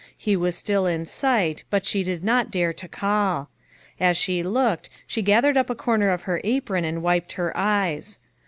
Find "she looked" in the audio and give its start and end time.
4.17-4.89